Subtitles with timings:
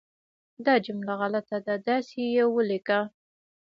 [0.65, 2.99] دا جمله غلطه ده، داسې یې ولیکه